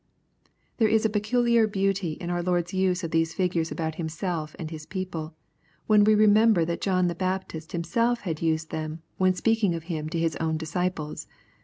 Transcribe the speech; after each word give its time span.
']There 0.79 0.87
is 0.87 1.05
a 1.05 1.11
peculiar 1.11 1.67
beauty 1.67 2.13
in 2.13 2.31
our 2.31 2.41
Lord's 2.41 2.73
use 2.73 3.03
of 3.03 3.11
these 3.11 3.35
figures 3.35 3.69
about 3.69 3.93
Himself 4.01 4.55
and 4.57 4.71
His 4.71 4.87
people, 4.87 5.35
when 5.85 6.03
we 6.03 6.15
remember 6.15 6.65
that 6.65 6.81
John 6.81 7.05
the 7.05 7.13
Baptist 7.13 7.71
himself 7.71 8.21
had 8.21 8.41
used 8.41 8.71
them 8.71 9.03
when 9.19 9.35
speaking 9.35 9.75
of 9.75 9.83
Him 9.83 10.09
to 10.09 10.17
his 10.17 10.35
own 10.37 10.57
disciples. 10.57 11.27